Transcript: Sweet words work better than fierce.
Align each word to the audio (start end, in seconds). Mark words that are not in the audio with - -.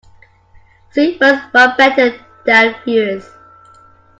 Sweet 0.89 1.21
words 1.21 1.43
work 1.53 1.77
better 1.77 2.19
than 2.43 2.73
fierce. 2.83 3.29